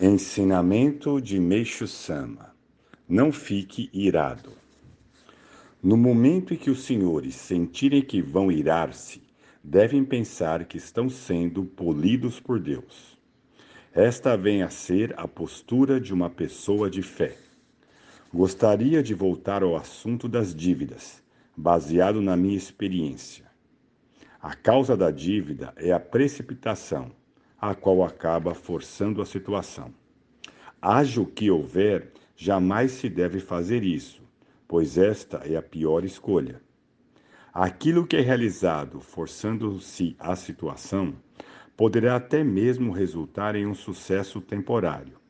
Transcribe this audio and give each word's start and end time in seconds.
Ensinamento 0.00 1.20
de 1.20 1.38
Meixo 1.38 1.86
Sama: 1.86 2.56
Não 3.06 3.30
fique 3.30 3.90
irado. 3.92 4.52
No 5.82 5.98
momento 5.98 6.54
em 6.54 6.56
que 6.56 6.70
os 6.70 6.84
senhores 6.84 7.34
sentirem 7.34 8.00
que 8.00 8.22
vão 8.22 8.50
irar-se, 8.50 9.22
devem 9.62 10.02
pensar 10.02 10.64
que 10.64 10.78
estão 10.78 11.10
sendo 11.10 11.66
polidos 11.66 12.40
por 12.40 12.58
Deus. 12.58 13.18
Esta 13.92 14.34
vem 14.34 14.62
a 14.62 14.70
ser 14.70 15.12
a 15.18 15.28
postura 15.28 16.00
de 16.00 16.14
uma 16.14 16.30
pessoa 16.30 16.88
de 16.88 17.02
fé. 17.02 17.36
Gostaria 18.32 19.02
de 19.02 19.12
voltar 19.12 19.62
ao 19.62 19.76
assunto 19.76 20.26
das 20.26 20.54
dívidas, 20.54 21.22
baseado 21.54 22.22
na 22.22 22.34
minha 22.34 22.56
experiência. 22.56 23.44
A 24.40 24.56
causa 24.56 24.96
da 24.96 25.10
dívida 25.10 25.74
é 25.76 25.92
a 25.92 26.00
precipitação 26.00 27.12
a 27.62 27.76
qual 27.76 28.02
acaba 28.02 28.54
forçando 28.54 29.22
a 29.22 29.24
situação. 29.24 29.94
Haja 30.80 31.20
o 31.20 31.26
que 31.26 31.48
houver, 31.48 32.12
jamais 32.34 32.90
se 32.90 33.08
deve 33.08 33.38
fazer 33.38 33.84
isso, 33.84 34.20
pois 34.66 34.98
esta 34.98 35.36
é 35.44 35.54
a 35.54 35.62
pior 35.62 36.04
escolha. 36.04 36.60
Aquilo 37.54 38.04
que 38.04 38.16
é 38.16 38.20
realizado 38.20 38.98
forçando-se 39.00 40.16
a 40.18 40.34
situação 40.34 41.14
poderá 41.76 42.16
até 42.16 42.42
mesmo 42.42 42.90
resultar 42.90 43.54
em 43.54 43.64
um 43.64 43.74
sucesso 43.74 44.40
temporário. 44.40 45.20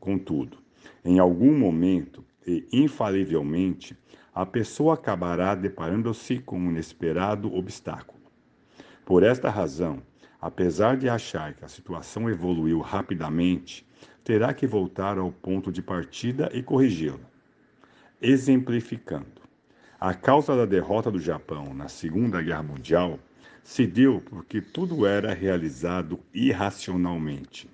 Contudo, 0.00 0.58
em 1.04 1.20
algum 1.20 1.56
momento 1.56 2.24
e 2.44 2.66
infalivelmente, 2.72 3.96
a 4.34 4.44
pessoa 4.44 4.94
acabará 4.94 5.54
deparando-se 5.54 6.40
com 6.40 6.58
um 6.58 6.70
inesperado 6.70 7.54
obstáculo. 7.54 8.18
Por 9.04 9.22
esta 9.22 9.48
razão, 9.48 10.02
apesar 10.40 10.96
de 10.96 11.08
achar 11.08 11.54
que 11.54 11.64
a 11.64 11.68
situação 11.68 12.28
evoluiu 12.28 12.80
rapidamente, 12.80 13.86
terá 14.22 14.52
que 14.52 14.66
voltar 14.66 15.18
ao 15.18 15.32
ponto 15.32 15.72
de 15.72 15.82
partida 15.82 16.50
e 16.52 16.62
corrigi-la. 16.62 17.18
Exemplificando, 18.20 19.42
a 20.00 20.14
causa 20.14 20.54
da 20.56 20.64
derrota 20.64 21.10
do 21.10 21.18
Japão 21.18 21.74
na 21.74 21.88
Segunda 21.88 22.40
Guerra 22.40 22.62
Mundial 22.62 23.18
se 23.62 23.86
deu 23.86 24.20
porque 24.20 24.60
tudo 24.60 25.06
era 25.06 25.34
realizado 25.34 26.20
irracionalmente. 26.32 27.68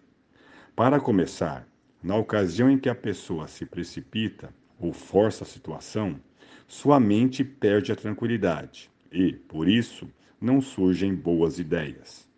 Para 0.74 0.98
começar, 0.98 1.68
na 2.02 2.16
ocasião 2.16 2.70
em 2.70 2.78
que 2.78 2.88
a 2.88 2.94
pessoa 2.94 3.46
se 3.46 3.64
precipita 3.64 4.52
ou 4.78 4.92
força 4.92 5.44
a 5.44 5.46
situação, 5.46 6.18
sua 6.66 6.98
mente 6.98 7.44
perde 7.44 7.92
a 7.92 7.96
tranquilidade 7.96 8.90
e, 9.12 9.32
por 9.32 9.68
isso, 9.68 10.08
não 10.40 10.60
surgem 10.60 11.14
boas 11.14 11.58
ideias. 11.58 12.28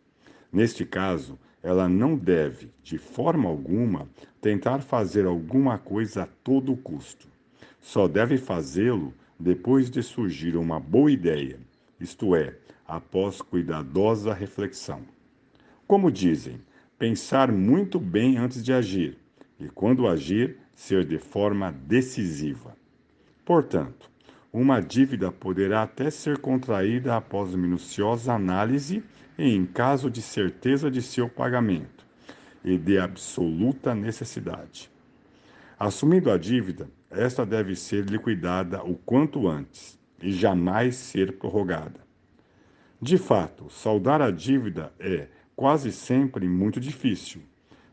Neste 0.57 0.87
caso, 0.87 1.39
ela 1.63 1.87
não 1.87 2.17
deve, 2.17 2.71
de 2.83 2.97
forma 2.97 3.47
alguma, 3.47 4.09
tentar 4.41 4.79
fazer 4.79 5.27
alguma 5.27 5.77
coisa 5.77 6.23
a 6.23 6.27
todo 6.27 6.75
custo. 6.75 7.29
Só 7.79 8.09
deve 8.09 8.39
fazê-lo 8.39 9.13
depois 9.39 9.91
de 9.91 10.03
surgir 10.03 10.57
uma 10.57 10.81
boa 10.81 11.13
ideia, 11.13 11.61
isto 12.01 12.35
é, 12.35 12.57
após 12.89 13.43
cuidadosa 13.43 14.33
reflexão. 14.33 15.03
Como 15.87 16.11
dizem, 16.11 16.59
pensar 16.99 17.53
muito 17.53 18.01
bem 18.01 18.39
antes 18.39 18.65
de 18.65 18.73
agir, 18.73 19.19
e 19.61 19.69
quando 19.69 20.09
agir, 20.09 20.57
ser 20.75 21.05
de 21.05 21.19
forma 21.19 21.71
decisiva. 21.71 22.75
Portanto, 23.45 24.11
uma 24.59 24.81
dívida 24.81 25.31
poderá 25.31 25.83
até 25.83 26.09
ser 26.09 26.39
contraída 26.39 27.15
após 27.15 27.55
minuciosa 27.55 28.33
análise 28.33 29.05
e 29.37 29.55
em 29.55 29.67
caso 29.67 30.11
de 30.11 30.23
certeza 30.23 30.91
de 30.91 31.03
seu 31.03 31.29
pagamento 31.29 32.07
e 32.65 32.79
de 32.79 32.99
absoluta 32.99 33.95
necessidade. 33.95 34.91
Assumindo 35.79 36.31
a 36.31 36.39
dívida, 36.39 36.89
esta 37.11 37.45
deve 37.45 37.77
ser 37.77 38.07
liquidada 38.07 38.83
o 38.83 38.95
quanto 38.95 39.47
antes 39.47 39.99
e 40.23 40.33
jamais 40.33 40.97
ser 40.97 41.37
prorrogada. 41.37 42.01
De 43.01 43.19
fato, 43.19 43.69
saldar 43.69 44.23
a 44.23 44.31
dívida 44.31 44.91
é 44.99 45.29
quase 45.55 45.93
sempre 45.93 46.49
muito 46.49 46.81
difícil. 46.81 47.43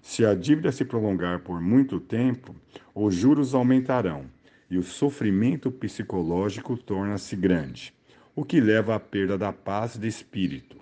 Se 0.02 0.26
a 0.26 0.34
dívida 0.34 0.72
se 0.72 0.86
prolongar 0.86 1.40
por 1.40 1.60
muito 1.60 2.00
tempo, 2.00 2.56
os 2.96 3.14
juros 3.14 3.54
aumentarão 3.54 4.30
e 4.74 4.78
o 4.78 4.82
sofrimento 4.82 5.72
psicológico 5.72 6.76
torna-se 6.76 7.36
grande, 7.36 7.94
o 8.36 8.44
que 8.44 8.60
leva 8.60 8.96
à 8.96 9.00
perda 9.00 9.38
da 9.38 9.54
paz 9.54 9.96
de 9.98 10.08
espírito, 10.08 10.78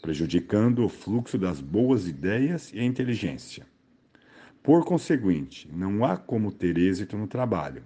prejudicando 0.00 0.82
o 0.82 0.88
fluxo 0.88 1.36
das 1.36 1.60
boas 1.60 2.08
ideias 2.08 2.72
e 2.72 2.80
a 2.80 2.82
inteligência. 2.82 3.66
Por 4.62 4.86
conseguinte, 4.86 5.68
não 5.70 6.02
há 6.02 6.16
como 6.16 6.50
ter 6.50 6.78
êxito 6.78 7.14
no 7.14 7.26
trabalho. 7.26 7.84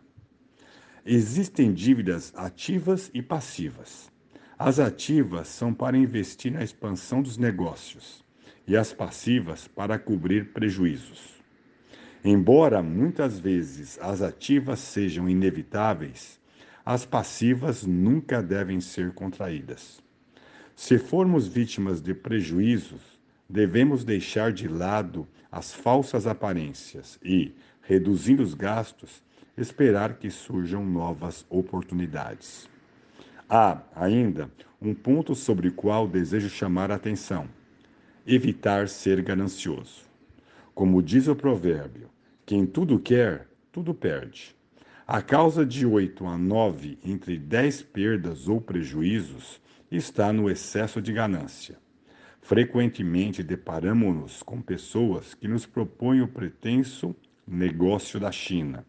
Existem 1.04 1.72
dívidas 1.72 2.32
ativas 2.36 3.10
e 3.12 3.20
passivas. 3.20 4.12
As 4.56 4.78
ativas 4.78 5.48
são 5.48 5.74
para 5.74 5.96
investir 5.96 6.52
na 6.52 6.62
expansão 6.62 7.20
dos 7.20 7.36
negócios 7.36 8.24
e 8.68 8.76
as 8.76 8.92
passivas 8.92 9.66
para 9.66 9.98
cobrir 9.98 10.52
prejuízos. 10.52 11.43
Embora 12.26 12.82
muitas 12.82 13.38
vezes 13.38 13.98
as 14.00 14.22
ativas 14.22 14.78
sejam 14.78 15.28
inevitáveis, 15.28 16.40
as 16.82 17.04
passivas 17.04 17.84
nunca 17.84 18.42
devem 18.42 18.80
ser 18.80 19.12
contraídas. 19.12 20.02
Se 20.74 20.96
formos 20.96 21.46
vítimas 21.46 22.00
de 22.00 22.14
prejuízos, 22.14 23.02
devemos 23.46 24.04
deixar 24.04 24.52
de 24.52 24.66
lado 24.66 25.28
as 25.52 25.74
falsas 25.74 26.26
aparências 26.26 27.18
e, 27.22 27.52
reduzindo 27.82 28.42
os 28.42 28.54
gastos, 28.54 29.22
esperar 29.54 30.14
que 30.14 30.30
surjam 30.30 30.82
novas 30.82 31.44
oportunidades. 31.50 32.70
Há, 33.46 33.82
ainda, 33.94 34.50
um 34.80 34.94
ponto 34.94 35.34
sobre 35.34 35.68
o 35.68 35.72
qual 35.72 36.08
desejo 36.08 36.48
chamar 36.48 36.90
a 36.90 36.94
atenção: 36.94 37.46
evitar 38.26 38.88
ser 38.88 39.20
ganancioso. 39.20 40.04
Como 40.74 41.02
diz 41.02 41.28
o 41.28 41.36
provérbio, 41.36 42.13
quem 42.46 42.66
tudo 42.66 42.98
quer, 42.98 43.48
tudo 43.72 43.94
perde. 43.94 44.54
A 45.06 45.22
causa 45.22 45.64
de 45.64 45.86
oito 45.86 46.26
a 46.26 46.36
nove 46.36 46.98
entre 47.04 47.38
dez 47.38 47.80
perdas 47.80 48.48
ou 48.48 48.60
prejuízos 48.60 49.60
está 49.90 50.32
no 50.32 50.50
excesso 50.50 51.00
de 51.00 51.12
ganância. 51.12 51.78
Frequentemente 52.42 53.42
deparamos-nos 53.42 54.42
com 54.42 54.60
pessoas 54.60 55.32
que 55.32 55.48
nos 55.48 55.64
propõem 55.64 56.20
o 56.20 56.28
pretenso 56.28 57.16
negócio 57.46 58.20
da 58.20 58.30
China. 58.30 58.84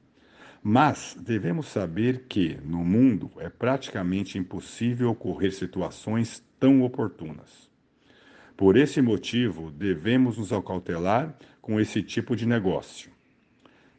Mas 0.62 1.16
devemos 1.18 1.68
saber 1.68 2.26
que, 2.28 2.58
no 2.66 2.84
mundo, 2.84 3.32
é 3.38 3.50
praticamente 3.50 4.38
impossível 4.38 5.12
ocorrer 5.12 5.54
situações 5.54 6.44
tão 6.60 6.82
oportunas. 6.82 7.70
Por 8.58 8.76
esse 8.76 9.02
motivo, 9.02 9.72
devemos 9.72 10.38
nos 10.38 10.52
acautelar 10.52 11.38
com 11.62 11.80
esse 11.80 12.02
tipo 12.02 12.36
de 12.36 12.46
negócio. 12.46 13.15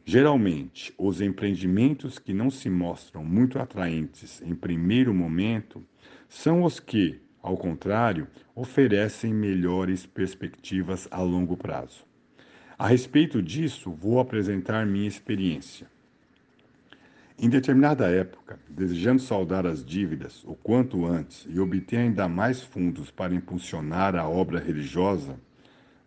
Geralmente, 0.09 0.93
os 0.97 1.19
empreendimentos 1.19 2.17
que 2.17 2.33
não 2.33 2.49
se 2.49 2.69
mostram 2.69 3.25
muito 3.25 3.59
atraentes 3.59 4.41
em 4.41 4.55
primeiro 4.55 5.13
momento 5.13 5.83
são 6.29 6.63
os 6.63 6.79
que, 6.79 7.19
ao 7.43 7.57
contrário, 7.57 8.25
oferecem 8.55 9.33
melhores 9.33 10.05
perspectivas 10.05 11.09
a 11.11 11.21
longo 11.21 11.57
prazo. 11.57 12.05
A 12.79 12.87
respeito 12.87 13.43
disso, 13.43 13.91
vou 13.91 14.21
apresentar 14.21 14.85
minha 14.85 15.09
experiência. 15.09 15.87
Em 17.37 17.49
determinada 17.49 18.07
época, 18.07 18.57
desejando 18.69 19.21
saldar 19.21 19.65
as 19.65 19.83
dívidas 19.83 20.41
o 20.45 20.55
quanto 20.55 21.05
antes 21.05 21.45
e 21.49 21.59
obter 21.59 21.97
ainda 21.97 22.29
mais 22.29 22.61
fundos 22.61 23.11
para 23.11 23.35
impulsionar 23.35 24.15
a 24.15 24.25
obra 24.25 24.57
religiosa, 24.57 25.37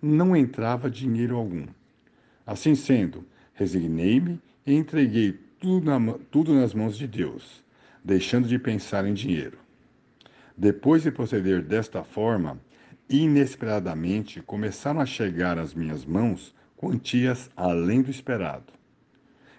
não 0.00 0.34
entrava 0.34 0.88
dinheiro 0.88 1.36
algum. 1.36 1.66
Assim 2.46 2.74
sendo, 2.74 3.26
Resignei-me 3.60 4.40
e 4.66 4.72
entreguei 4.72 5.38
tudo, 5.60 5.84
na, 5.84 6.14
tudo 6.30 6.54
nas 6.54 6.72
mãos 6.72 6.96
de 6.96 7.06
Deus, 7.06 7.62
deixando 8.02 8.48
de 8.48 8.58
pensar 8.58 9.06
em 9.06 9.12
dinheiro. 9.12 9.58
Depois 10.56 11.02
de 11.02 11.10
proceder 11.10 11.60
desta 11.60 12.02
forma, 12.02 12.58
inesperadamente 13.06 14.40
começaram 14.40 14.98
a 14.98 15.04
chegar 15.04 15.58
às 15.58 15.74
minhas 15.74 16.06
mãos 16.06 16.54
quantias 16.74 17.50
além 17.54 18.00
do 18.00 18.10
esperado. 18.10 18.72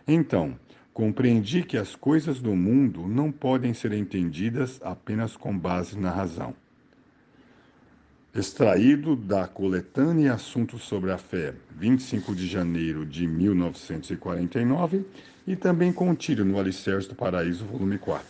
Então, 0.07 0.57
compreendi 0.91 1.61
que 1.61 1.77
as 1.77 1.95
coisas 1.95 2.41
do 2.41 2.55
mundo 2.55 3.07
não 3.07 3.31
podem 3.31 3.71
ser 3.71 3.93
entendidas 3.93 4.79
apenas 4.81 5.37
com 5.37 5.55
base 5.55 5.95
na 5.95 6.09
razão 6.09 6.55
extraído 8.33 9.15
da 9.15 9.45
coletânea 9.47 10.33
Assuntos 10.33 10.83
sobre 10.83 11.11
a 11.11 11.17
Fé, 11.17 11.53
25 11.77 12.33
de 12.33 12.47
janeiro 12.47 13.05
de 13.05 13.27
1949, 13.27 15.05
e 15.45 15.55
também 15.55 15.91
contido 15.91 16.45
no 16.45 16.59
Alicerce 16.59 17.09
do 17.09 17.15
Paraíso, 17.15 17.65
volume 17.65 17.97
4. 17.97 18.25